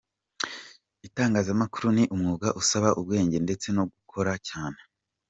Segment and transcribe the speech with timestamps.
[1.07, 4.79] Itangazamakuru ni umwuga usaba ubwenge ndetse no gukora cyane.